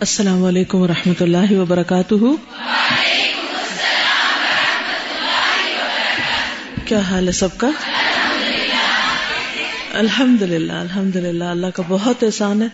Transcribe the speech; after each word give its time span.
السلام 0.00 0.44
علیکم 0.44 0.78
و 0.78 0.86
رحمۃ 0.86 1.20
اللہ 1.20 1.52
وبرکاتہ۔ 1.52 2.14
کیا 6.84 6.98
حال 6.98 7.26
ہے 7.26 7.32
سب 7.32 7.48
کا؟ 7.56 7.70
الحمد 9.92 10.42
للہ 10.42 10.72
الحمد 10.72 11.16
للہ 11.16 11.44
اللہ 11.44 11.66
کا 11.66 11.82
بہت 11.88 12.24
احسان 12.24 12.62
ہے۔ 12.62 12.66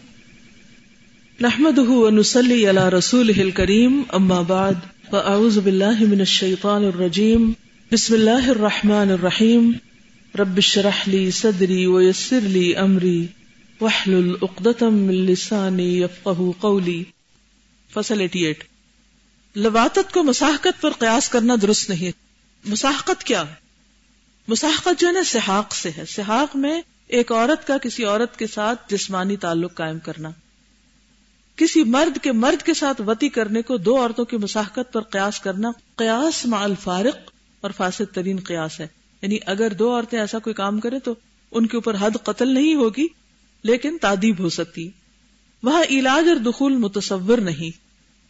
نحمد 1.41 1.79
نسلی 2.13 2.69
اللہ 2.69 2.89
رسول 2.89 3.51
کریم 3.51 4.03
اما 4.09 4.41
بعد، 4.41 4.75
فاعوذ 5.11 5.59
باللہ 5.59 6.01
من 6.01 6.21
الشیطان 6.21 6.85
الرجیم، 6.85 7.53
بسم 7.93 8.15
اللہ 8.15 8.49
الرحمن 8.49 9.11
الرحیم۔ 9.11 9.73
رب 10.39 10.57
اشرح 10.57 11.03
لی 11.07 11.31
صدری 11.31 11.87
ویسر 11.87 12.41
لی 12.41 12.77
امری۔ 12.77 13.27
وحلل 13.83 14.35
اقدتم 14.43 15.11
لسانی 15.11 16.03
یفقہ 16.03 16.51
قولی۔ 16.61 17.05
فصل 17.95 18.21
ایٹی 18.21 18.45
ایٹ۔ 18.45 18.65
لواطت 19.57 20.13
کو 20.13 20.23
مساحقت 20.23 20.83
پر 20.83 20.91
قیاس 20.91 21.29
کرنا 21.29 21.55
درست 21.63 21.91
نہیں 21.91 22.11
مساحقت 22.69 23.25
کیا 23.25 23.49
ہے؟ 23.49 23.55
مساحقت 24.49 25.01
جو 25.01 25.09
ہے 25.09 25.13
نا 25.13 25.25
سحاق 25.25 25.75
سے 25.75 25.91
ہے۔ 25.97 26.05
سحاق 26.05 26.57
میں 26.57 26.83
ایک 27.09 27.33
عورت 27.33 27.67
کا 27.67 27.79
کسی 27.79 28.05
عورت 28.05 28.39
کے 28.39 28.47
ساتھ 28.47 28.95
جسمانی 28.95 29.37
تعلق 29.37 29.75
قائم 29.75 29.99
کرنا۔ 29.99 30.31
کسی 31.57 31.85
مرد 31.85 32.19
کے 32.23 32.33
مرد 32.33 32.63
کے 32.63 32.75
ساتھ 32.75 33.03
وتی 33.07 33.29
کرنے 33.29 33.63
کو 33.63 33.77
دو 33.77 34.03
عورتوں 34.03 34.25
کی 34.25 34.37
مساحقت 34.37 34.93
پر 34.93 35.01
قیاس 35.01 35.41
کرنا 35.41 35.73
قیاس 35.97 36.47
مع 36.47 36.59
الفارق 36.59 37.31
اور 37.61 37.71
فاسد 37.71 38.15
ترین 38.15 38.39
قیاس 38.45 38.81
ہے۔ 38.81 38.87
یعنی 39.23 39.39
اگر 39.47 39.73
دو 39.73 39.97
عورتیں 39.97 40.21
ایسا 40.21 40.39
کوئی 40.39 40.55
کام 40.55 40.81
کرے 40.81 40.99
تو 40.99 41.15
ان 41.51 41.67
کے 41.67 41.77
اوپر 41.77 41.97
حد 42.01 42.11
قتل 42.23 42.55
نہیں 42.55 42.75
ہوگی۔ 42.75 43.22
لیکن 43.65 43.99
تعدیب 44.01 44.39
ہو 44.39 44.49
سکتی۔ 44.49 44.91
وہاں 45.63 45.83
علاج 45.91 46.29
اور 46.29 46.37
دخول 46.37 46.77
متصور 46.77 47.39
نہیں، 47.39 47.83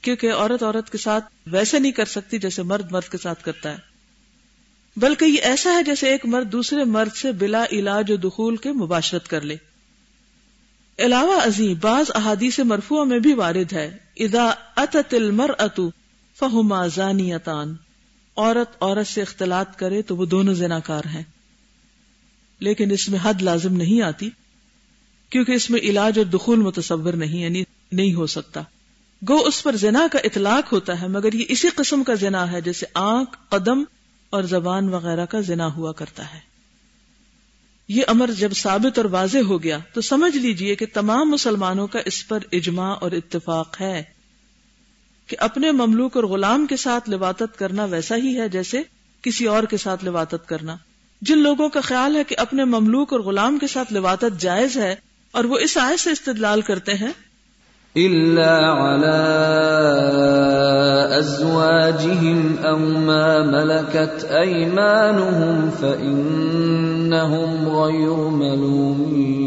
کیونکہ 0.04 0.32
عورت 0.32 0.62
عورت 0.62 0.92
کے 0.92 0.98
ساتھ 0.98 1.24
ویسے 1.46 1.78
نہیں 1.78 1.92
کر 1.92 2.04
سکتی 2.04 2.38
جیسے 2.38 2.62
مرد 2.62 2.92
مرد 2.92 3.12
کے 3.12 3.18
ساتھ 3.18 3.44
کرتا 3.44 3.72
ہے۔ 3.72 3.92
بلکہ 4.96 5.24
یہ 5.24 5.40
ایسا 5.42 5.72
ہے 5.72 5.82
جیسے 5.82 6.08
ایک 6.08 6.26
مرد 6.26 6.52
دوسرے 6.52 6.84
مرد 6.84 7.16
سے 7.16 7.32
بلا 7.32 7.64
علاج 7.72 8.10
و 8.10 8.16
دخول 8.16 8.56
کے 8.56 8.72
مباشرت 8.72 9.28
کر 9.28 9.40
لے۔ 9.40 9.56
علاوہ 10.98 11.40
ازیں 11.40 11.74
بعض 11.74 12.04
احادیث 12.14 12.58
مرفوع 12.58 13.04
میں 13.04 13.18
بھی 13.18 13.34
وارد 13.34 13.72
ہے 13.72 13.96
ادا 14.16 14.50
اتت 14.76 15.14
المر 15.14 15.50
اتو 15.58 15.90
فہما 16.34 16.86
زانی 16.86 17.32
عورت 17.32 18.82
عورت 18.82 19.06
سے 19.06 19.22
اختلاط 19.22 19.76
کرے 19.76 20.02
تو 20.02 20.16
وہ 20.16 20.26
دونوں 20.26 20.54
زناکار 20.54 21.02
ہیں۔ 21.14 21.22
لیکن 22.60 22.90
اس 22.90 23.08
میں 23.08 23.18
حد 23.22 23.42
لازم 23.42 23.76
نہیں 23.76 24.02
آتی۔ 24.02 24.30
کیونکہ 25.32 25.52
اس 25.52 25.70
میں 25.70 25.80
علاج 25.80 26.18
اور 26.18 26.26
دخول 26.26 26.58
متصور 26.58 27.12
نہیں 27.12 27.42
یعنی 27.42 27.64
نہیں 27.92 28.14
ہو 28.14 28.26
سکتا۔ 28.26 28.62
گو، 29.28 29.36
اس 29.36 29.62
پر 29.62 29.76
زنا 29.76 30.06
کا 30.12 30.18
اطلاق 30.24 30.72
ہوتا 30.72 31.00
ہے، 31.00 31.08
مگر 31.08 31.32
یہ 31.32 31.44
اسی 31.48 31.68
قسم 31.68 32.04
کا 32.04 32.14
زنا 32.14 32.52
ہے 32.52 32.60
جیسے 32.60 32.86
آنکھ، 32.94 33.36
قدم 33.48 33.82
اور 34.30 34.42
زبان 34.42 34.88
وغیرہ 34.88 35.26
کا 35.26 35.40
زنا 35.40 35.66
ہوا 35.66 35.92
کرتا 35.92 36.34
ہے۔ 36.34 36.38
یہ 37.88 38.02
امر 38.08 38.30
جب 38.30 38.52
ثابت 38.52 38.98
اور 38.98 39.06
واضح 39.06 39.38
ہو 39.38 39.62
گیا، 39.62 39.78
تو 39.92 40.00
سمجھ 40.00 40.36
لیجیے 40.36 40.74
کہ 40.74 40.86
تمام 40.92 41.30
مسلمانوں 41.30 41.86
کا 41.86 41.98
اس 42.04 42.28
پر 42.28 42.38
اجماع 42.52 42.94
اور 43.00 43.12
اتفاق 43.12 43.80
ہے 43.80 44.02
کہ 45.26 45.36
اپنے 45.40 45.70
مملوک 45.70 46.16
اور 46.16 46.24
غلام 46.24 46.66
کے 46.66 46.76
ساتھ 46.76 47.10
لباتت 47.10 47.58
کرنا 47.58 47.84
ویسا 47.84 48.16
ہی 48.16 48.40
ہے 48.40 48.48
جیسے 48.48 48.82
کسی 49.22 49.44
اور 49.44 49.62
کے 49.62 49.76
ساتھ 49.76 50.04
لباتت 50.04 50.48
کرنا۔ 50.48 50.76
جن 51.22 51.38
لوگوں 51.38 51.68
کا 51.68 51.80
خیال 51.80 52.16
ہے 52.16 52.24
کہ 52.24 52.36
اپنے 52.38 52.64
مملوک 52.64 53.12
اور 53.12 53.20
غلام 53.20 53.58
کے 53.58 53.66
ساتھ 53.66 53.92
لباتت 53.92 54.40
جائز 54.40 54.76
ہے 54.76 54.94
اور 55.32 55.44
وہ 55.44 55.58
اس 55.58 55.78
آئے 55.78 55.96
سے 55.96 56.10
استدلال 56.10 56.60
کرتے 56.60 56.94
ہیں 56.94 57.12
إلا 57.96 58.52
على 58.72 59.16
أزواجهم 61.18 62.38
أو 62.64 62.78
ما 63.00 63.26
ملكت 63.44 64.24
أيمانهم 64.30 65.70
فإنهم 65.80 67.68
غير 67.68 68.22
ملومين 68.36 69.42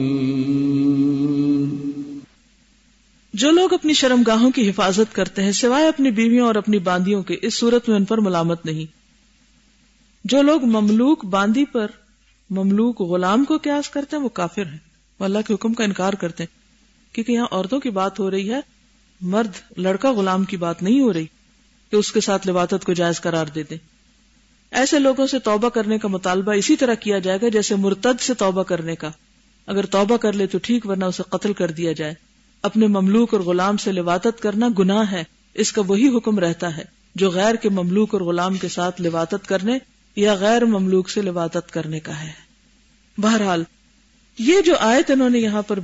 جو 3.33 3.51
لوگ 3.51 3.73
اپنی 3.73 3.93
شرم 3.93 4.23
گاہوں 4.27 4.51
کی 4.51 4.69
حفاظت 4.69 5.15
کرتے 5.15 5.43
ہیں 5.43 5.51
سوائے 5.51 5.87
اپنی 5.87 6.11
بیویوں 6.11 6.47
اور 6.47 6.55
اپنی 6.55 6.79
باندیوں 6.79 7.23
کے 7.23 7.37
اس 7.41 7.59
صورت 7.59 7.89
میں 7.89 7.97
ان 7.97 8.05
پر 8.05 8.17
ملامت 8.17 8.65
نہیں۔ 8.65 8.85
جو 10.23 10.41
لوگ 10.41 10.65
مملوک 10.65 11.25
باندی 11.25 11.65
پر 11.65 11.87
مملوک 12.49 13.01
غلام 13.01 13.45
کو 13.45 13.57
قیاس 13.57 13.89
کرتے 13.89 14.15
ہیں 14.15 14.23
وہ 14.23 14.29
کافر 14.29 14.65
ہیں۔ 14.65 14.84
وہ 15.19 15.25
اللہ 15.25 15.37
کے 15.47 15.53
حکم 15.53 15.73
کا 15.73 15.83
انکار 15.83 16.13
کرتے 16.13 16.43
ہیں۔ 16.43 16.65
کیونکہ 17.15 17.31
یہاں 17.31 17.45
عورتوں 17.51 17.79
کی 17.79 17.89
بات 17.89 18.19
ہو 18.19 18.31
رہی 18.31 18.53
ہے، 18.53 18.59
مرد 19.21 19.79
لڑکا 19.79 20.11
غلام 20.11 20.43
کی 20.43 20.57
بات 20.57 20.83
نہیں 20.83 20.99
ہو 20.99 21.13
رہی 21.13 21.25
کہ 21.91 21.95
اس 21.95 22.11
کے 22.11 22.21
ساتھ 22.21 22.47
لباتت 22.47 22.85
کو 22.85 22.93
جائز 22.93 23.21
قرار 23.21 23.45
دے 23.45 23.63
دے 23.63 23.75
ایسے 24.71 24.99
لوگوں 24.99 25.27
سے 25.27 25.39
توبہ 25.39 25.69
کرنے 25.69 25.97
کا 25.97 26.07
مطالبہ 26.07 26.51
اسی 26.51 26.75
طرح 26.75 26.93
کیا 26.93 27.19
جائے 27.19 27.39
گا 27.41 27.49
جیسے 27.49 27.75
مرتد 27.75 28.21
سے 28.21 28.33
توبہ 28.33 28.63
کرنے 28.63 28.95
کا۔ 28.95 29.09
اگر 29.65 29.85
توبہ 29.85 30.17
کر 30.17 30.33
لے 30.33 30.47
تو 30.47 30.57
ٹھیک، 30.63 30.85
ورنہ 30.85 31.05
اسے 31.05 31.23
قتل 31.29 31.53
کر 31.53 31.71
دیا 31.71 31.91
جائے۔ 31.91 32.13
اپنے 32.61 32.87
مملوک 32.87 33.33
اور 33.33 33.41
غلام 33.41 33.77
سے 33.77 33.91
لباتت 33.91 34.41
کرنا 34.41 34.67
گناہ 34.79 35.11
ہے، 35.11 35.23
اس 35.53 35.71
کا 35.71 35.81
وہی 35.81 36.17
حکم 36.17 36.39
رہتا 36.39 36.77
ہے 36.77 36.83
جو 37.15 37.29
غیر 37.29 37.55
کے 37.55 37.69
مملوک 37.69 38.13
اور 38.13 38.21
غلام 38.21 38.57
کے 38.57 38.67
ساتھ 38.67 39.01
لباتت 39.01 39.47
کرنے 39.47 39.77
یا 40.15 40.33
غیر 40.33 40.65
مملوک 40.65 41.09
سے 41.09 41.21
لباتت 41.21 41.71
کرنے 41.71 41.99
کا 41.99 42.23
ہے۔ 42.23 42.31
بہرحال 43.17 43.63
یہ 44.37 44.61
جو 44.61 44.75
آیت 44.79 45.11
انہوں 45.11 45.29
نے 45.29 45.39
یہاں 45.39 45.61
پر 45.61 45.79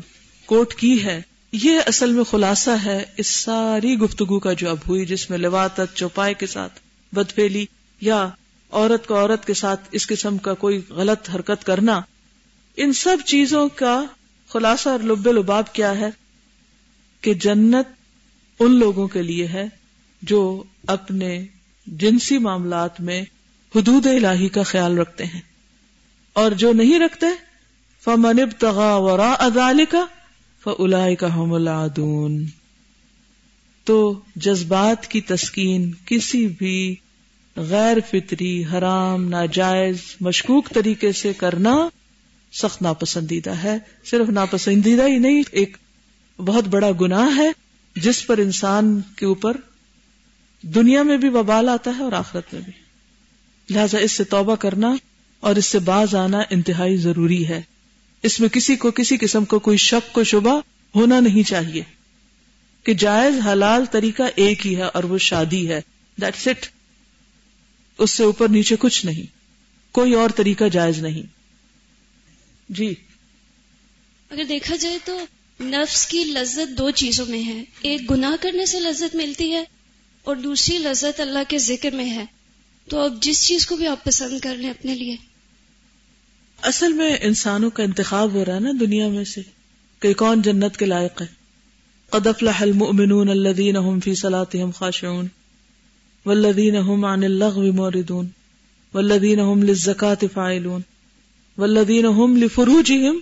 کوٹ 0.45 0.73
کی 0.73 1.03
ہے، 1.03 1.22
یہ 1.51 1.79
اصل 1.88 2.12
میں 2.12 2.23
خلاصہ 2.23 2.72
ہے 2.85 3.06
اس 3.17 3.28
ساری 3.28 3.97
گفتگو 3.97 4.39
کا 4.39 4.53
جو 4.53 4.69
اب 4.69 4.78
ہوئی، 4.88 5.06
جس 5.06 5.29
میں 5.29 5.38
لواتت 5.38 5.95
چوپائے 5.95 6.34
کے 6.34 6.45
ساتھ 6.45 6.79
بدفیلی 7.13 7.66
یا 8.01 8.29
عورت 8.72 9.07
کو 9.07 9.16
عورت 9.16 9.45
کے 9.45 9.53
ساتھ 9.53 9.88
اس 9.91 10.07
قسم 10.07 10.38
کا 10.38 10.53
کوئی 10.53 10.81
غلط 10.90 11.29
حرکت 11.35 11.63
کرنا، 11.63 12.01
ان 12.78 12.94
سب 12.94 13.17
چیزوں 13.25 13.69
کا 13.75 14.03
خلاصہ 14.50 14.90
اور 14.90 15.00
لب 15.00 15.28
لباب 15.28 15.73
کیا 15.73 15.97
ہے 16.00 16.09
کہ 17.22 17.34
جنت 17.34 17.88
ان 18.59 18.75
لوگوں 18.79 19.07
کے 19.07 19.22
لیے 19.22 19.47
ہے 19.47 19.66
جو 20.22 20.63
اپنے 20.88 21.45
جنسی 21.88 22.38
معاملات 22.38 23.00
میں 23.01 23.22
حدود 23.75 24.07
الہی 24.07 24.50
کا 24.50 24.63
خیال 24.63 24.97
رکھتے 24.97 25.25
ہیں 25.25 25.41
اور 26.34 26.51
جو 26.51 26.73
نہیں 26.73 27.00
رکھتے 27.00 27.25
فمن 28.03 28.39
ابتغا 28.39 28.95
ورا 28.95 29.31
ادال 29.31 29.85
کا 29.89 30.06
فلا 30.63 31.13
کا 31.19 32.28
تو 33.84 34.19
جذبات 34.35 35.07
کی 35.07 35.22
تسکین 35.22 35.91
کسی 36.06 36.47
بھی 36.47 36.95
غیر 37.56 37.97
فطری 38.09 38.63
حرام، 38.66 39.29
ناجائز، 39.29 39.97
مشکوک 40.19 40.69
طریقے 40.69 41.11
سے 41.11 41.34
کرنا 41.34 41.90
سخت 42.53 42.81
ناپسندیدہ 42.81 43.50
ہے۔ 43.50 43.78
صرف 44.06 44.29
ناپسندیدہ 44.29 45.07
ہی 45.07 45.17
نہیں، 45.17 45.44
ایک 45.51 45.78
بہت 46.38 46.67
بڑا 46.67 46.90
گناہ 47.01 47.35
ہے 47.35 47.51
جس 47.95 48.28
پر 48.28 48.38
انسان 48.38 49.01
کے 49.16 49.25
اوپر 49.25 49.57
دنیا 50.61 51.03
میں 51.03 51.17
بھی 51.17 51.29
ببال 51.29 51.69
آتا 51.69 51.91
ہے 51.97 52.03
اور 52.03 52.11
آخرت 52.11 52.53
میں 52.53 52.61
بھی۔ 52.61 52.73
لہذا 53.73 53.97
اس 53.97 54.11
سے 54.11 54.23
توبہ 54.23 54.56
کرنا 54.56 54.95
اور 55.40 55.56
اس 55.56 55.66
سے 55.66 55.79
باز 55.79 56.16
آنا 56.16 56.40
انتہائی 56.50 56.97
ضروری 56.97 57.47
ہے۔ 57.47 57.61
اس 58.23 58.39
میں 58.39 58.49
کسی 58.49 58.75
کو 58.75 58.91
کسی 58.91 59.17
قسم 59.17 59.45
کو 59.45 59.59
کوئی 59.59 59.77
شک 59.77 60.13
کو 60.13 60.23
شبہ 60.23 60.61
ہونا 60.95 61.19
نہیں 61.19 61.43
چاہیے 61.43 61.83
کہ 62.83 62.93
جائز 62.93 63.47
حلال 63.47 63.85
طریقہ 63.85 64.23
ایک 64.35 64.67
ہی 64.67 64.75
ہے 64.75 64.81
اور 64.81 65.03
وہ 65.03 65.17
شادی 65.17 65.69
ہے۔ 65.69 65.81
دیٹس 66.21 66.47
اٹ 66.47 66.67
اس 67.97 68.11
سے 68.11 68.23
اوپر 68.23 68.47
نیچے 68.49 68.75
کچھ 68.79 69.05
نہیں۔ 69.05 69.35
کوئی 69.91 70.13
اور 70.13 70.29
طریقہ 70.29 70.63
جائز 70.63 70.99
نہیں۔ 70.99 71.23
جی۔ 72.69 72.93
اگر 74.29 74.43
دیکھا 74.43 74.75
جائے 74.75 74.97
تو 75.05 75.25
نفس 75.61 76.07
کی 76.07 76.23
لذت 76.23 76.77
دو 76.77 76.91
چیزوں 76.91 77.25
میں 77.25 77.43
ہے۔ 77.43 77.63
ایک 77.81 78.11
گناہ 78.11 78.35
کرنے 78.41 78.65
سے 78.65 78.79
لذت 78.79 79.16
ملتی 79.16 79.51
ہے 79.51 79.63
اور 80.23 80.35
دوسری 80.35 80.78
لذت 80.78 81.19
اللہ 81.19 81.40
کے 81.47 81.57
ذکر 81.57 81.91
میں 81.91 82.09
ہے۔ 82.09 82.25
تو 82.90 82.99
اب 82.99 83.22
جس 83.22 83.47
چیز 83.47 83.66
کو 83.66 83.75
بھی 83.75 83.87
آپ 83.87 84.03
پسند 84.03 84.40
کر 84.40 84.55
لیں 84.55 84.69
اپنے 84.69 84.96
لیے۔ 84.96 85.30
اصل 86.61 86.93
میں 86.93 87.17
انسانوں 87.22 87.69
کا 87.69 87.84
انتخاب 87.84 88.34
ہو 88.34 88.46
رہا 88.46 88.55
ہے 88.55 88.59
نا 88.59 88.72
دنیا 88.79 89.08
میں 89.08 89.23
سے 89.23 89.41
کہ 89.99 90.13
کون 90.13 90.41
جنت 90.41 90.78
کے 90.78 90.85
لائق 90.85 91.22
ہے۔ 91.22 91.28
قد 92.09 92.28
افلح 92.28 92.61
المؤمنون 92.61 93.29
الذين 93.29 93.75
هم 93.78 93.99
في 93.99 94.13
صلاتهم 94.13 94.72
خاشعون۔ 94.72 95.28
والذين 96.25 96.75
هم 96.75 97.05
عن 97.05 97.23
اللغو 97.23 97.73
معرضون۔ 97.73 98.28
والذين 98.93 99.40
هم 99.40 99.63
للزكاة 99.63 100.25
فاعلون۔ 100.34 100.81
والذين 101.58 102.05
هم 102.05 102.37
لفروجهم 102.37 103.19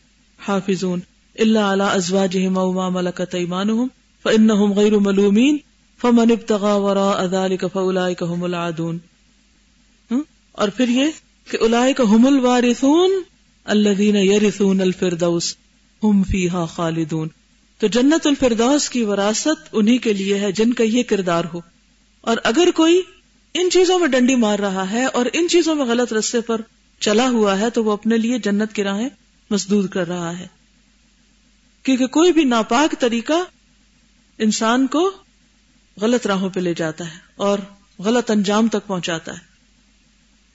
حافظون۔ 0.48 1.00
الا 1.40 1.74
على 1.74 1.84
ازواجهم 1.88 2.58
او 2.58 2.72
ما 2.72 2.90
ملكت 2.90 3.36
ايمانهم 3.36 3.88
فانهم 4.24 4.74
غير 4.74 4.92
ملومين۔ 4.92 5.58
فمن 6.02 6.32
ابتغى 6.32 6.80
وراء 6.80 7.26
ذلك 7.26 7.66
فاولئك 7.74 8.24
هم 8.24 8.44
العادون۔ 8.44 8.98
اور 10.52 10.70
پھر 10.70 10.88
یہ 10.88 11.06
کہ 11.52 11.58
اولئک 11.62 12.02
هم 12.02 12.26
الوارثون۔ 12.26 13.12
الذين 13.70 14.16
يرثون 14.16 14.82
الفردوس 14.82 15.56
هم 16.06 16.24
فيها 16.24 16.66
خالدون۔ 16.66 17.28
تو 17.80 17.88
جنت 17.88 18.28
الفردوس 18.28 18.90
کی 18.90 19.04
وراثت 19.04 19.70
انہی 19.72 19.98
کے 19.98 20.14
لیے 20.14 20.40
ہے 20.40 20.52
جن 20.52 20.74
کا 20.74 20.84
یہ 20.84 21.04
کردار 21.04 21.44
ہو۔ 21.54 21.62
اور 22.22 22.38
اگر 22.44 22.68
کوئی 22.76 23.02
ان 23.54 23.70
چیزوں 23.70 24.00
میں 24.00 24.08
ڈنڈی 24.08 24.36
مار 24.36 24.60
رہا 24.60 24.92
ہے 24.92 25.06
اور 25.06 25.26
ان 25.34 25.48
چیزوں 25.48 25.76
میں 25.76 25.86
غلط 25.86 26.14
رستے 26.14 26.42
پر 26.42 26.62
چلا 27.00 27.30
ہوا 27.30 27.60
ہے 27.60 27.70
تو 27.70 27.84
وہ 27.84 27.92
اپنے 27.92 28.18
لیے 28.18 28.40
جنت 28.40 28.74
کی 28.74 28.84
راہیں 28.84 29.10
مسدود 29.50 29.90
کر 29.90 30.08
رہا 30.08 30.40
ہے۔ 30.40 30.48
کیونکہ 31.84 32.08
کوئی 32.08 32.34
بھی 32.34 32.44
ناپاک 32.44 32.96
طریقہ 33.00 33.34
انسان 34.38 34.88
کو 34.88 35.12
غلط 36.02 36.28
راہوں 36.28 36.50
پہ 36.50 36.60
لے 36.60 36.74
جاتا 36.74 37.06
ہے 37.06 37.20
اور 37.36 37.60
غلط 38.00 38.32
انجام 38.32 38.68
تک 38.68 38.88
پہنچاتا 38.88 39.34
ہے۔ 39.34 39.50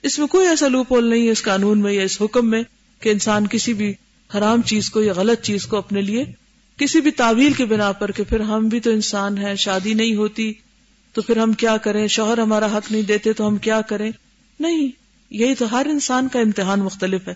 اس 0.01 0.19
میں 0.19 0.27
کوئی 0.27 0.47
ایسا 0.47 0.67
لوپ 0.67 0.91
ہول 0.91 1.09
نہیں 1.09 1.25
ہے 1.25 1.31
اس 1.31 1.41
قانون 1.41 1.79
میں 1.79 1.93
یا 1.93 2.03
اس 2.03 2.21
حکم 2.21 2.49
میں 2.49 2.63
کہ 2.99 3.09
انسان 3.09 3.47
کسی 3.47 3.73
بھی 3.73 3.93
حرام 4.37 4.61
چیز 4.61 4.89
کو 4.89 5.03
یا 5.03 5.13
غلط 5.15 5.41
چیز 5.41 5.65
کو 5.65 5.77
اپنے 5.77 6.01
لیے 6.01 6.25
کسی 6.77 7.01
بھی 7.01 7.11
تعویل 7.11 7.53
کے 7.53 7.65
بنا 7.65 7.91
پر 7.91 8.11
کہ 8.11 8.23
پھر 8.23 8.39
ہم 8.39 8.67
بھی 8.67 8.79
تو 8.79 8.89
انسان 8.89 9.37
ہیں، 9.37 9.55
شادی 9.55 9.93
نہیں 9.93 10.15
ہوتی، 10.15 10.53
تو 11.13 11.21
پھر 11.21 11.37
ہم 11.37 11.53
کیا 11.53 11.77
کریں؟ 11.77 12.07
شوہر 12.07 12.37
ہمارا 12.37 12.77
حق 12.77 12.91
نہیں 12.91 13.01
دیتے 13.01 13.33
تو 13.33 13.47
ہم 13.47 13.57
کیا 13.57 13.81
کریں؟ 13.81 14.11
نہیں، 14.59 14.87
یہی 15.29 15.55
تو 15.55 15.71
ہر 15.71 15.85
انسان 15.89 16.27
کا 16.27 16.39
امتحان 16.39 16.79
مختلف 16.79 17.27
ہے۔ 17.27 17.33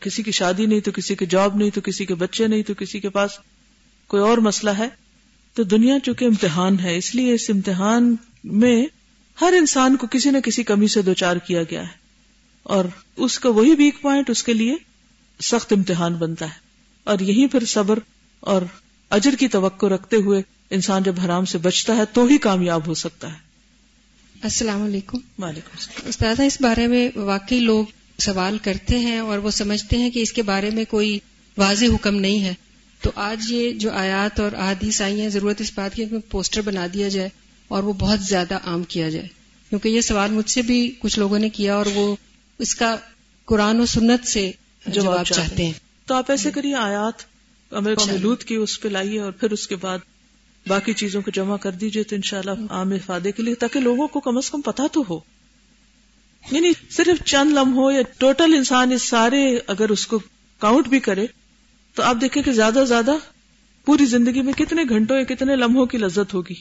کسی 0.00 0.22
کی 0.22 0.30
شادی 0.30 0.66
نہیں 0.66 0.80
تو 0.80 0.92
کسی 0.92 1.14
کی 1.14 1.26
جاب 1.26 1.56
نہیں 1.56 1.70
تو 1.70 1.80
کسی 1.80 2.04
کے 2.04 2.14
بچے 2.14 2.46
نہیں 2.46 2.62
تو 2.62 2.74
کسی 2.74 3.00
کے 3.00 3.08
پاس 3.08 3.30
کوئی 4.06 4.22
اور 4.22 4.38
مسئلہ 4.38 4.70
ہے۔ 4.70 4.88
تو 5.54 5.62
دنیا 5.62 5.98
چونکہ 6.04 6.24
امتحان 6.24 6.78
ہے، 6.78 6.96
اس 6.96 7.14
لیے 7.14 7.34
اس 7.34 7.50
امتحان 7.50 8.16
میں 8.44 8.86
ہر 9.40 9.54
انسان 9.58 9.96
کو 9.96 10.06
کسی 10.06 10.30
نہ 10.30 10.38
کسی 10.38 10.62
کمی 10.62 10.88
سے 10.88 11.02
دو 11.02 11.14
چار 11.14 11.36
کیا 11.36 11.62
گیا 11.62 11.82
ہے۔ 11.82 12.01
اور 12.62 12.84
اس 13.16 13.38
کا 13.38 13.48
وہی 13.48 13.74
ویک 13.78 14.02
پوائنٹ 14.02 14.30
اس 14.30 14.42
کے 14.42 14.52
لیے 14.52 14.76
سخت 15.42 15.72
امتحان 15.72 16.14
بنتا 16.14 16.46
ہے۔ 16.46 16.60
اور 17.04 17.18
یہی 17.18 17.46
پھر 17.46 17.64
صبر 17.64 17.98
اور 18.40 18.62
اجر 19.10 19.34
کی 19.38 19.48
توقع 19.48 19.86
رکھتے 19.86 20.16
ہوئے 20.16 20.42
انسان 20.70 21.02
جب 21.02 21.14
حرام 21.24 21.44
سے 21.44 21.58
بچتا 21.58 21.96
ہے 21.96 22.02
تو 22.12 22.24
ہی 22.24 22.38
کامیاب 22.38 22.86
ہو 22.86 22.94
سکتا 22.94 23.28
ہے۔ 23.28 23.52
السلام 24.42 24.82
علیکم۔ 24.82 25.18
وعلیکم 25.38 25.70
السلام۔ 25.74 26.08
استاد 26.08 26.40
اس 26.40 26.60
بارے 26.60 26.86
میں 26.86 27.18
واقعی 27.18 27.60
لوگ 27.60 27.84
سوال 28.18 28.58
کرتے 28.58 28.98
ہیں 28.98 29.18
اور 29.18 29.38
وہ 29.38 29.50
سمجھتے 29.50 29.98
ہیں 29.98 30.10
کہ 30.10 30.18
اس 30.18 30.32
کے 30.32 30.42
بارے 30.42 30.70
میں 30.70 30.84
کوئی 30.88 31.18
واضح 31.58 31.84
حکم 31.84 32.16
نہیں 32.16 32.44
ہے۔ 32.44 32.54
تو 33.00 33.10
آج 33.14 33.52
یہ 33.52 33.70
جو 33.70 33.92
آیات 33.92 34.40
اور 34.40 34.52
احادیث 34.52 35.02
آئی 35.02 35.20
ہیں 35.20 35.28
ضرورت 35.28 35.60
اس 35.60 35.72
بات 35.74 35.94
کی 35.94 36.04
پوسٹر 36.30 36.60
بنا 36.60 36.86
دیا 36.94 37.08
جائے 37.08 37.28
اور 37.68 37.82
وہ 37.82 37.92
بہت 37.92 38.20
زیادہ 38.20 38.54
عام 38.54 38.82
کیا 38.82 39.08
جائے۔ 39.08 39.28
کیونکہ 39.68 39.88
یہ 39.88 40.00
سوال 40.00 40.30
مجھ 40.30 40.50
سے 40.50 40.62
بھی 40.62 40.92
کچھ 40.98 41.18
لوگوں 41.18 41.38
نے 41.38 41.48
کیا 41.48 41.74
اور 41.76 41.86
وہ 41.94 42.16
اس 42.62 42.74
کا 42.74 42.96
قرآن 43.44 43.80
و 43.80 43.86
سنت 43.86 44.26
سے 44.26 44.50
جواب 44.86 45.24
چاہتے 45.24 45.64
ہیں۔ 45.66 45.72
تو 46.06 46.14
آپ 46.14 46.30
ایسے 46.30 46.50
کریے 46.50 46.74
آیات 46.74 47.32
لوت 48.20 48.44
کی 48.44 48.54
اس 48.54 48.80
پہ 48.80 48.88
لائیے 48.88 49.20
اور 49.20 49.32
پھر 49.32 49.50
اس 49.50 49.68
کے 49.68 49.76
بعد 49.76 49.98
باقی 50.66 50.92
چیزوں 50.92 51.22
کو 51.22 51.30
جمع 51.30 51.56
کر 51.56 51.70
دیجیے 51.70 52.02
تو 52.02 52.16
انشاءاللہ 52.16 52.72
عام 52.72 52.92
افادے 52.92 53.32
کے 53.32 53.42
لیے 53.42 53.54
تاکہ 53.54 53.80
لوگوں 53.80 54.08
کو 54.08 54.20
کم 54.20 54.36
از 54.36 54.50
کم 54.50 54.60
پتا 54.60 54.86
تو 54.92 55.04
ہو۔ 55.10 55.18
یعنی 56.50 56.72
صرف 56.90 57.24
چند 57.24 57.50
لمحوں 57.50 57.92
یا 57.92 58.02
ٹوٹل 58.18 58.54
انسان 58.54 58.92
اس 58.92 59.02
سارے 59.02 59.58
اگر 59.66 59.88
اس 59.88 60.06
کو 60.06 60.18
کاؤنٹ 60.58 60.88
بھی 60.88 61.00
کرے 61.00 61.26
تو 61.94 62.02
آپ 62.02 62.16
دیکھیں 62.20 62.42
کہ 62.42 62.52
زیادہ 62.52 62.84
زیادہ 62.88 63.12
پوری 63.84 64.04
زندگی 64.04 64.42
میں 64.42 64.52
کتنے 64.52 64.82
گھنٹوں 64.88 65.16
یا 65.16 65.24
کتنے 65.24 65.56
لمحوں 65.56 65.86
کی 65.86 65.98
لذت 65.98 66.34
ہوگی۔ 66.34 66.54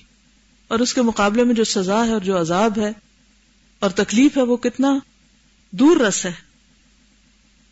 اور 0.67 0.79
اس 0.79 0.93
کے 0.93 1.01
مقابلے 1.01 1.43
میں 1.43 1.55
جو 1.55 1.63
سزا 1.63 2.05
ہے 2.05 2.11
اور 2.11 2.21
جو 2.21 2.39
عذاب 2.41 2.77
ہے 2.77 2.91
اور 3.79 3.89
تکلیف 3.89 4.37
ہے 4.37 4.41
وہ 4.41 4.57
کتنا 4.57 4.99
دور 5.71 5.97
رس 5.97 6.25
ہے۔ 6.25 6.31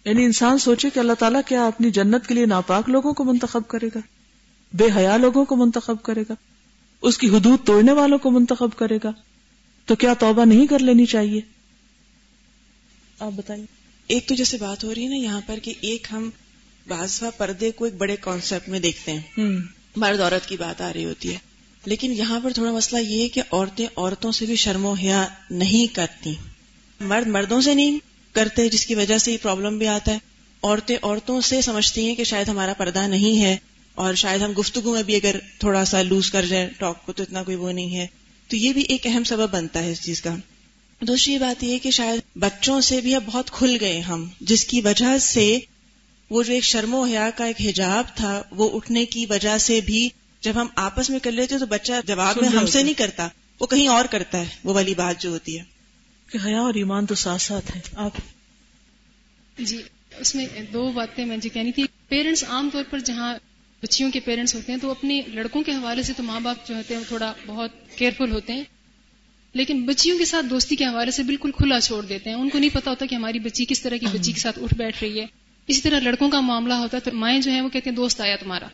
یعنی 0.05 0.23
انسان 0.23 0.57
سوچے 0.57 0.89
کہ 0.89 0.99
اللہ 0.99 1.13
تعالیٰ 1.13 1.41
کیا 1.47 1.67
اپنی 1.67 1.91
جنت 1.91 2.27
کے 2.27 2.33
لیے 2.33 2.45
ناپاک 2.45 2.89
لوگوں 2.89 3.13
کو 3.13 3.23
منتخب 3.23 3.67
کرے 3.67 3.87
گا؟ 3.95 3.99
بے 4.73 4.87
حیا 4.95 5.17
لوگوں 5.17 5.45
کو 5.45 5.55
منتخب 5.55 6.03
کرے 6.03 6.23
گا؟ 6.29 6.33
اس 7.01 7.17
کی 7.17 7.27
حدود 7.29 7.65
توڑنے 7.65 7.91
والوں 7.91 8.17
کو 8.17 8.31
منتخب 8.31 8.77
کرے 8.77 8.97
گا؟ 9.03 9.11
تو 9.85 9.95
کیا 9.95 10.13
توبہ 10.13 10.45
نہیں 10.45 10.67
کر 10.67 10.79
لینی 10.79 11.05
چاہیے؟ 11.05 11.41
آپ 13.19 13.31
بتائیے۔ 13.35 13.65
ایک 14.07 14.27
تو 14.27 14.35
جیسے 14.35 14.57
بات 14.57 14.83
ہو 14.83 14.95
رہی 14.95 15.03
ہے 15.03 15.09
نا 15.09 15.15
یہاں 15.15 15.41
پر 15.45 15.59
کہ 15.59 15.73
ایک 15.81 16.07
ہم 16.11 16.29
بعض 16.87 17.23
پردے 17.37 17.71
کو 17.71 17.85
ایک 17.85 17.93
بڑے 17.93 18.15
کانسیپٹ 18.15 18.69
میں 18.69 18.79
دیکھتے 18.79 19.13
ہیں۔ 19.13 19.21
مرد 19.95 20.19
عورت 20.19 20.49
کی 20.49 20.57
بات 20.57 20.81
آ 20.81 20.93
رہی 20.93 21.05
ہوتی 21.05 21.33
ہے۔ 21.33 21.37
لیکن 21.85 22.11
یہاں 22.11 22.39
پر 22.43 22.51
تھوڑا 22.53 22.71
مسئلہ 22.71 23.01
یہ 23.01 23.23
ہے 23.23 23.29
کہ 23.29 23.41
عورتیں 23.51 23.87
عورتوں 23.97 24.31
سے 24.31 24.45
بھی 24.45 24.55
شرم 24.55 24.85
و 24.85 24.93
حیا 24.93 25.27
نہیں 25.49 25.95
کرتی 25.95 26.35
مرد 26.99 27.27
مردوں 27.27 27.61
سے 27.61 27.73
نہیں 27.73 27.99
کرتے 28.31 28.69
جس 28.69 28.85
کی 28.85 28.95
وجہ 28.95 29.17
سے 29.17 29.31
یہ 29.31 29.37
پرابلم 29.41 29.77
بھی 29.77 29.87
آتا 29.87 30.11
ہے۔ 30.11 30.17
عورتیں 30.63 30.97
عورتوں 31.03 31.41
سے 31.41 31.61
سمجھتی 31.61 32.07
ہیں 32.07 32.15
کہ 32.15 32.23
شاید 32.23 32.47
ہمارا 32.49 32.73
پردہ 32.73 33.07
نہیں 33.07 33.41
ہے 33.41 33.57
اور 33.95 34.13
شاید 34.13 34.41
ہم 34.41 34.51
گفتگو 34.59 34.93
میں 34.93 35.03
بھی 35.03 35.15
اگر 35.15 35.35
تھوڑا 35.59 35.85
سا 35.85 36.01
لوز 36.01 36.31
کر 36.31 36.45
جائیں 36.45 36.69
ٹاک 36.77 37.05
کو 37.05 37.13
تو 37.13 37.23
اتنا 37.23 37.43
کوئی 37.43 37.57
وہ 37.57 37.71
نہیں 37.71 37.95
ہے۔ 37.95 38.07
تو 38.47 38.55
یہ 38.55 38.73
بھی 38.73 38.81
ایک 38.81 39.07
اہم 39.07 39.23
سبب 39.23 39.49
بنتا 39.51 39.83
ہے 39.83 39.91
اس 39.91 40.01
چیز 40.01 40.21
کا۔ 40.21 40.35
دوسری 41.01 41.37
بات 41.37 41.63
یہ 41.63 41.77
کہ 41.79 41.91
شاید 41.91 42.19
بچوں 42.39 42.81
سے 42.81 43.01
بھی 43.01 43.15
اب 43.15 43.23
بہت 43.25 43.51
کھل 43.51 43.77
گئے 43.81 43.99
ہم 43.99 44.25
جس 44.41 44.65
کی 44.65 44.81
وجہ 44.81 45.17
سے 45.17 45.59
وہ 46.29 46.43
جو 46.43 46.53
ایک 46.53 46.63
شرم 46.63 46.93
و 46.93 47.03
حیا 47.03 47.29
کا 47.35 47.45
ایک 47.45 47.61
حجاب 47.61 48.03
تھا 48.15 48.43
وہ 48.51 48.69
اٹھنے 48.73 49.05
کی 49.05 49.25
وجہ 49.29 49.57
سے 49.57 49.81
بھی 49.81 50.09
جب 50.41 50.53
ہم 50.55 50.67
آپس 50.75 51.09
میں 51.09 51.19
کر 51.19 51.31
لیتے 51.31 51.57
تو 51.57 51.65
بچہ 51.65 51.93
جواب 52.07 52.37
میں 52.41 52.49
ہم 52.49 52.65
سے 52.65 52.83
نہیں 52.83 52.93
کرتا 52.93 53.27
وہ 53.59 53.65
کہیں 53.65 53.87
اور 53.87 54.05
کرتا 54.05 54.39
ہے 54.39 54.45
وہ 54.63 54.73
والی 54.73 54.93
بات 54.93 55.21
جو 55.21 55.29
ہوتی 55.29 55.59
ہے۔ 55.59 55.78
کہ 56.31 56.37
حیا 56.45 56.59
اور 56.59 56.73
ایمان 56.73 57.05
تو 57.05 57.15
ساتھ 57.15 57.41
ساتھ 57.41 57.71
ہیں۔ 57.75 57.81
آپ 57.95 58.11
جی 59.57 59.81
اس 60.19 60.35
میں 60.35 60.45
دو 60.73 60.91
باتیں 60.91 61.25
میں 61.25 61.37
جی 61.37 61.49
کہنی 61.49 61.71
تھی۔ 61.71 61.83
پیرنٹس 62.07 62.43
عام 62.43 62.69
طور 62.73 62.83
پر 62.89 62.99
جہاں 62.99 63.35
بچیوں 63.81 64.11
کے 64.11 64.19
پیرنٹس 64.19 64.55
ہوتے 64.55 64.71
ہیں 64.71 64.79
تو 64.79 64.91
اپنے 64.91 65.21
لڑکوں 65.27 65.63
کے 65.63 65.71
حوالے 65.71 66.03
سے 66.03 66.13
تو 66.17 66.23
ماں 66.23 66.39
باپ 66.39 66.67
جو 66.67 66.75
ہوتے 66.75 66.95
ہیں 66.95 67.01
تھوڑا 67.07 67.33
بہت 67.45 67.71
کیئرفل 67.95 68.31
ہوتے 68.31 68.53
ہیں۔ 68.53 68.63
لیکن 69.53 69.85
بچیوں 69.85 70.17
کے 70.17 70.25
ساتھ 70.25 70.45
دوستی 70.45 70.75
کے 70.75 70.85
حوالے 70.85 71.11
سے 71.11 71.23
بالکل 71.23 71.51
کھلا 71.51 71.79
چھوڑ 71.81 72.05
دیتے 72.05 72.29
ہیں۔ 72.29 72.37
ان 72.37 72.49
کو 72.49 72.59
نہیں 72.59 72.69
پتا 72.73 72.91
ہوتا 72.91 73.05
کہ 73.05 73.15
ہماری 73.15 73.39
بچی 73.39 73.65
کس 73.65 73.81
طرح 73.81 73.97
کی 73.97 74.05
بچی 74.05 74.31
کے 74.31 74.39
ساتھ 74.39 74.59
اٹھ 74.59 74.73
بیٹھ 74.73 75.03
رہی 75.03 75.19
ہے۔ 75.19 75.25
اسی 75.67 75.81
طرح 75.81 75.99
لڑکوں 75.99 76.29
کا 76.29 76.39
معاملہ 76.39 76.73
ہوتا 76.73 76.97
ہے 76.97 77.09
تو 77.09 77.17
مائیں 77.17 77.41
جو 77.41 77.51
ہیں 77.51 77.61
وہ 77.61 77.69
کہتے 77.69 77.89
ہیں 77.89 77.97
دوست 77.97 78.21
آیا 78.21 78.35
تمہارا 78.35 78.67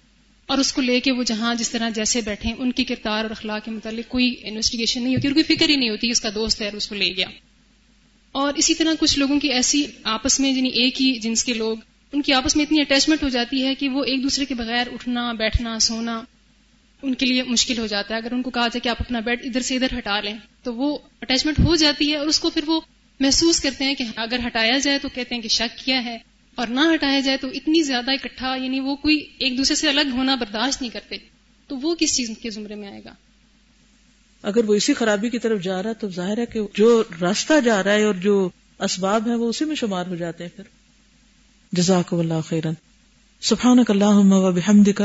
اور 0.45 0.57
اس 0.57 0.73
کو 0.73 0.81
لے 0.81 0.99
کے 0.99 1.11
وہ 1.11 1.23
جہاں 1.23 1.55
جس 1.55 1.69
طرح 1.69 1.89
جیسے 1.89 2.21
بیٹھے 2.21 2.49
ان 2.57 2.71
کی 2.71 2.83
کردار 2.83 3.21
اور 3.23 3.29
اخلاق 3.29 3.65
کے 3.65 3.71
متعلق 3.71 4.09
کوئی 4.09 4.35
انویسٹیگیشن 4.43 5.03
نہیں 5.03 5.15
ہوتی 5.15 5.27
اور 5.27 5.35
کوئی 5.35 5.55
فکر 5.55 5.69
ہی 5.69 5.75
نہیں 5.75 5.89
ہوتی 5.89 6.11
اس 6.11 6.21
کا 6.21 6.29
دوست 6.35 6.61
ہے 6.61 6.65
اور 6.65 6.77
اس 6.77 6.87
کو 6.87 6.95
لے 6.95 7.15
گیا۔ 7.17 7.27
اور 8.31 8.53
اسی 8.55 8.73
طرح 8.73 8.93
کچھ 8.99 9.19
لوگوں 9.19 9.39
کی 9.39 9.47
ایسی 9.51 9.85
آپس 10.03 10.39
میں 10.39 10.51
یعنی 10.51 10.69
ایک 10.69 11.01
ہی 11.01 11.19
جنس 11.19 11.43
کے 11.43 11.53
لوگ، 11.53 11.77
ان 12.11 12.21
کی 12.21 12.33
آپس 12.33 12.55
میں 12.55 12.65
اتنی 12.65 12.81
اٹیچمنٹ 12.81 13.23
ہو 13.23 13.29
جاتی 13.29 13.65
ہے 13.65 13.75
کہ 13.75 13.89
وہ 13.89 14.03
ایک 14.03 14.23
دوسرے 14.23 14.45
کے 14.45 14.55
بغیر 14.55 14.87
اٹھنا، 14.91 15.33
بیٹھنا، 15.33 15.79
سونا، 15.79 16.21
ان 17.01 17.13
کے 17.13 17.25
لیے 17.25 17.43
مشکل 17.43 17.77
ہو 17.77 17.87
جاتا 17.87 18.13
ہے۔ 18.13 18.19
اگر 18.19 18.31
ان 18.31 18.41
کو 18.41 18.49
کہا 18.49 18.61
جائے 18.61 18.79
کہ 18.79 18.89
آپ 18.89 18.97
اپنا 18.99 19.19
بیڈ 19.19 19.39
ادھر 19.43 19.61
سے 19.61 19.75
ادھر 19.75 19.97
ہٹا 19.97 20.19
لیں، 20.19 20.33
تو 20.63 20.75
وہ 20.75 20.97
اٹیچمنٹ 21.21 21.59
ہو 21.59 21.75
جاتی 21.75 22.11
ہے 22.11 22.17
اور 22.17 22.27
اس 22.27 22.39
کو 22.39 22.49
پھر 22.49 22.61
وہ 22.67 22.81
محسوس 23.19 23.59
کرتے 23.59 23.83
ہیں 23.83 23.95
کہ 23.95 24.03
اگر 24.15 24.39
ہٹایا 24.47 24.77
جائے 24.77 24.99
تو 24.99 25.09
کہتے 25.09 25.35
ہیں 25.35 25.41
کہ 25.41 25.47
شک 25.47 25.85
کیا 25.85 26.05
ہے۔ 26.05 26.17
اور 26.55 26.67
نہ 26.67 26.79
ہٹایا 26.93 27.19
جائے 27.19 27.37
تو 27.37 27.47
اتنی 27.47 27.83
زیادہ 27.83 28.11
اکٹھا 28.11 28.55
یعنی 28.55 28.79
وہ 28.79 28.95
کوئی 28.95 29.25
ایک 29.37 29.57
دوسرے 29.57 29.75
سے 29.75 29.89
الگ 29.89 30.09
ہونا 30.11 30.35
برداشت 30.35 30.81
نہیں 30.81 30.91
کرتے، 30.91 31.17
تو 31.67 31.77
وہ 31.77 31.95
کس 31.99 32.17
چیز 32.17 32.31
کے 32.41 32.49
زمرے 32.49 32.75
میں 32.75 32.91
آئے 32.91 33.01
گا؟ 33.05 33.13
اگر 34.41 34.65
وہ 34.65 34.73
اسی 34.73 34.93
خرابی 34.93 35.29
کی 35.29 35.39
طرف 35.39 35.61
جا 35.61 35.83
رہا 35.83 35.89
ہے، 35.89 35.95
تو 35.95 36.09
ظاہر 36.09 36.37
ہے 36.37 36.45
کہ 36.45 36.59
جو 36.73 37.03
راستہ 37.21 37.59
جا 37.65 37.83
رہا 37.83 37.93
ہے 37.93 38.03
اور 38.03 38.13
جو 38.13 38.49
اسباب 38.79 39.27
ہیں، 39.27 39.35
وہ 39.35 39.49
اسی 39.49 39.65
میں 39.65 39.75
شمار 39.75 40.05
ہو 40.05 40.15
جاتے 40.15 40.43
ہیں 40.43 40.55
پھر۔ 40.55 40.63
جزاک 41.71 42.13
اللہ 42.13 42.41
خیرن۔ 42.47 42.73
سبحان 43.41 43.79
اللہم 43.87 44.31
و 44.31 44.51
بحمدک۔ 44.51 45.01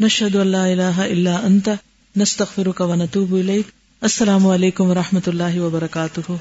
نشہد 0.00 0.36
اللہ 0.36 0.56
الہ 0.56 0.82
الا 0.82 1.36
انت۔ 1.36 1.68
نستغفرک 2.16 2.80
و 2.80 2.94
نتوب 2.94 3.34
الیک۔ 3.34 3.66
السلام 4.00 4.46
علیکم 4.46 4.84
و 4.84 4.94
رحمۃ 4.94 5.20
اللہ 5.26 5.60
وبرکاتہ۔ 5.60 6.32